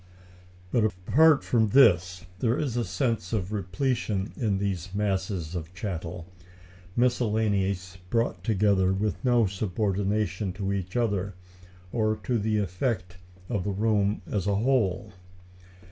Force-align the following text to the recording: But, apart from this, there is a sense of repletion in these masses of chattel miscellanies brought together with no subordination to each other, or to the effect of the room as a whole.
But, 0.71 0.83
apart 0.83 1.43
from 1.43 1.67
this, 1.67 2.25
there 2.39 2.57
is 2.57 2.75
a 2.75 2.83
sense 2.83 3.33
of 3.33 3.51
repletion 3.51 4.33
in 4.35 4.57
these 4.57 4.95
masses 4.95 5.53
of 5.53 5.75
chattel 5.75 6.25
miscellanies 6.95 7.99
brought 8.09 8.43
together 8.43 8.91
with 8.93 9.23
no 9.23 9.45
subordination 9.45 10.53
to 10.53 10.73
each 10.73 10.95
other, 10.97 11.35
or 11.91 12.15
to 12.23 12.39
the 12.39 12.57
effect 12.57 13.17
of 13.47 13.63
the 13.63 13.69
room 13.69 14.23
as 14.25 14.47
a 14.47 14.55
whole. 14.55 15.13